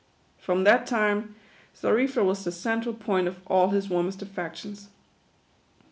[0.39, 1.35] From that time,
[1.79, 4.89] Xarifa was the central point of all his warmest affections.